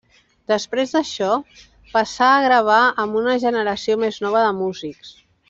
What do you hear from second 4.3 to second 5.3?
de músics.